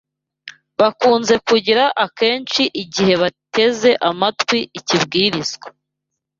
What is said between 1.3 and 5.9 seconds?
kugira akenshi igihe bateze amatwi ikibwirizwa